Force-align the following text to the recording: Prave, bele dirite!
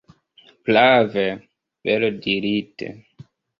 Prave, 0.69 1.27
bele 1.83 2.11
dirite! 2.25 2.91